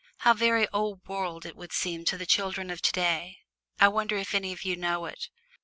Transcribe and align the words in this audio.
How 0.17 0.33
very 0.33 0.67
old 0.69 1.05
world 1.07 1.45
it 1.45 1.55
would 1.55 1.71
seem 1.71 2.05
to 2.05 2.17
the 2.17 2.25
children 2.25 2.71
of 2.71 2.81
to 2.81 2.91
day 2.91 3.37
I 3.79 3.87
wonder 3.89 4.17
if 4.17 4.33
any 4.33 4.51
of 4.51 4.63
you 4.65 4.75
know 4.75 5.05
it? 5.05 5.29